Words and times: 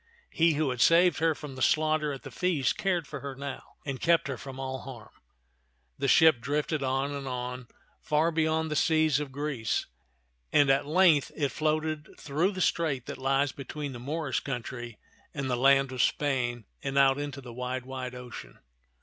He 0.31 0.53
who 0.55 0.71
had 0.71 0.81
saved 0.81 1.19
her 1.19 1.35
from 1.35 1.53
the 1.55 1.61
slaughter 1.61 2.11
at 2.11 2.23
the 2.23 2.31
feast 2.31 2.75
cared 2.75 3.05
for 3.05 3.19
her 3.19 3.35
now, 3.35 3.61
and 3.85 4.01
kept 4.01 4.27
her 4.29 4.35
from 4.35 4.59
all 4.59 4.79
harm. 4.79 5.11
The 5.99 6.07
ship 6.07 6.41
drifted 6.41 6.81
on 6.81 7.11
and 7.11 7.27
on, 7.27 7.67
far 8.01 8.31
beyond 8.31 8.71
the 8.71 8.75
seas 8.75 9.19
of 9.19 9.31
Greece, 9.31 9.85
and 10.51 10.71
at 10.71 10.87
length 10.87 11.31
it 11.35 11.49
floated 11.51 12.09
through 12.17 12.53
the 12.53 12.61
strait 12.61 13.05
that 13.05 13.19
lies 13.19 13.51
between 13.51 13.91
the 13.93 13.99
Moorish 13.99 14.39
country 14.39 14.97
and 15.35 15.51
the 15.51 15.55
land 15.55 15.91
of 15.91 16.01
Spain 16.01 16.65
and 16.81 16.97
out 16.97 17.19
into 17.19 17.39
the 17.39 17.53
wide, 17.53 17.85
wide 17.85 18.15
ocean. 18.15 18.57